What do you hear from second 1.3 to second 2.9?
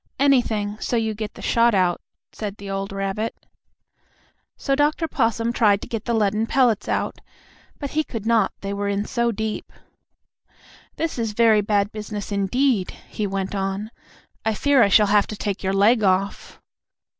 the shot out," said the